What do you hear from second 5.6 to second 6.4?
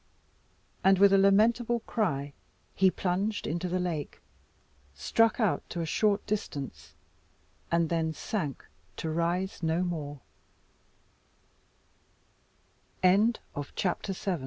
to a short